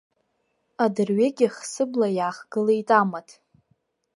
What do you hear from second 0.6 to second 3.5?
Адырҩегьых сыбла иаахгылеит амаҭ.